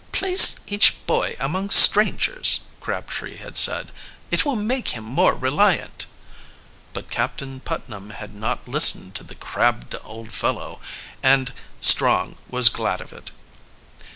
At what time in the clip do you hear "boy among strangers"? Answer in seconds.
1.05-2.61